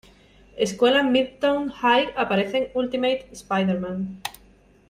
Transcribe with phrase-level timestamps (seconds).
[0.57, 4.19] Escuela Midtown High aparece en "Ultimate Spider-Man".